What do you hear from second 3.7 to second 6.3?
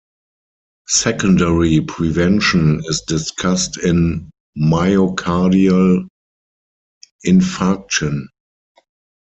in myocardial